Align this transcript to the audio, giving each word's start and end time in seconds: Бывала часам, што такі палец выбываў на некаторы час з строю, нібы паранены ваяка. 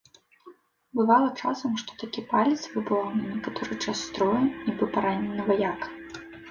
Бывала 0.99 1.27
часам, 1.41 1.75
што 1.83 1.91
такі 2.05 2.21
палец 2.33 2.57
выбываў 2.73 3.13
на 3.21 3.29
некаторы 3.35 3.73
час 3.85 3.93
з 3.99 4.03
строю, 4.09 4.43
нібы 4.65 4.85
паранены 4.99 5.41
ваяка. 5.55 5.87